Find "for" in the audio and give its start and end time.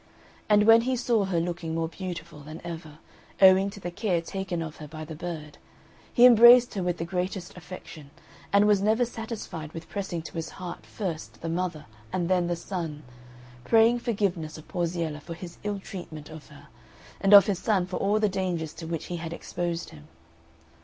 15.19-15.35, 17.85-17.97